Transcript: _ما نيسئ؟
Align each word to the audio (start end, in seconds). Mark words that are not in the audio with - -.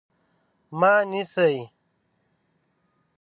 _ما 0.79 0.93
نيسئ؟ 1.11 1.53